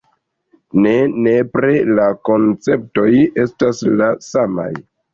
Ne 0.85 0.93
nepre 1.25 1.77
la 2.01 2.09
konceptoj 2.31 3.09
estas 3.47 3.87
la 4.03 4.13
samaj. 4.35 4.71